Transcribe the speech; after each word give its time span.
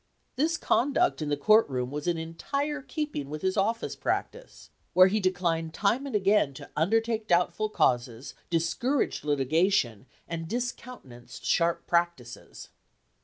This 0.35 0.57
conduct 0.57 1.21
in 1.21 1.29
the 1.29 1.37
court 1.37 1.69
room 1.69 1.91
was 1.91 2.07
in 2.07 2.17
entire 2.17 2.81
keeping 2.81 3.29
with 3.29 3.43
his 3.43 3.55
office 3.55 3.95
practice, 3.95 4.71
where 4.93 5.05
he 5.05 5.19
declined 5.19 5.75
time 5.75 6.07
and 6.07 6.15
again 6.15 6.55
to 6.55 6.71
undertake 6.75 7.27
doubtful 7.27 7.69
causes, 7.69 8.33
dis 8.49 8.73
couraged 8.73 9.23
litigation, 9.23 10.07
and 10.27 10.47
discountenanced 10.47 11.45
sharp 11.45 11.85
practices. 11.85 12.69